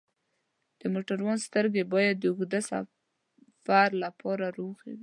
[0.79, 4.99] د موټروان سترګې باید د اوږده سفر لپاره روغې وي.